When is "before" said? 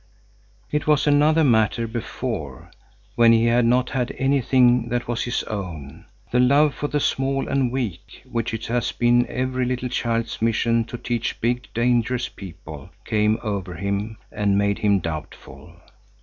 1.85-2.71